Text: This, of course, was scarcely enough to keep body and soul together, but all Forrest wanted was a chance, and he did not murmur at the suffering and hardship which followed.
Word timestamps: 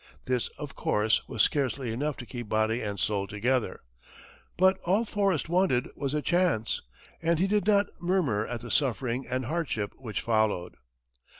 This, 0.25 0.47
of 0.57 0.73
course, 0.75 1.21
was 1.27 1.43
scarcely 1.43 1.93
enough 1.93 2.17
to 2.17 2.25
keep 2.25 2.49
body 2.49 2.81
and 2.81 2.99
soul 2.99 3.27
together, 3.27 3.81
but 4.57 4.79
all 4.83 5.05
Forrest 5.05 5.47
wanted 5.47 5.89
was 5.95 6.15
a 6.15 6.23
chance, 6.23 6.81
and 7.21 7.37
he 7.37 7.45
did 7.45 7.67
not 7.67 7.85
murmur 8.01 8.47
at 8.47 8.61
the 8.61 8.71
suffering 8.71 9.27
and 9.27 9.45
hardship 9.45 9.93
which 9.97 10.19
followed. 10.21 10.73